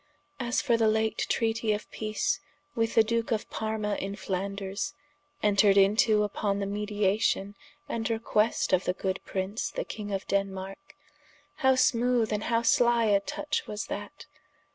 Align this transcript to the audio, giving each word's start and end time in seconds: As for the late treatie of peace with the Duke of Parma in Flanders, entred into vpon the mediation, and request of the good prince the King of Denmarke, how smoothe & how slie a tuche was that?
As 0.39 0.63
for 0.63 0.77
the 0.77 0.87
late 0.87 1.27
treatie 1.29 1.73
of 1.75 1.87
peace 1.91 2.39
with 2.73 2.95
the 2.95 3.03
Duke 3.03 3.29
of 3.31 3.47
Parma 3.51 3.93
in 3.99 4.15
Flanders, 4.15 4.95
entred 5.43 5.77
into 5.77 6.27
vpon 6.27 6.59
the 6.59 6.65
mediation, 6.65 7.53
and 7.87 8.09
request 8.09 8.73
of 8.73 8.85
the 8.85 8.93
good 8.93 9.19
prince 9.25 9.69
the 9.69 9.85
King 9.85 10.11
of 10.11 10.27
Denmarke, 10.27 10.95
how 11.57 11.75
smoothe 11.75 12.31
& 12.31 12.41
how 12.45 12.63
slie 12.63 13.15
a 13.15 13.19
tuche 13.21 13.67
was 13.67 13.85
that? 13.93 14.25